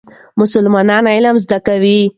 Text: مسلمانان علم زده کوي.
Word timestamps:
مسلمانان 0.41 1.05
علم 1.15 1.35
زده 1.43 1.57
کوي. 1.67 2.01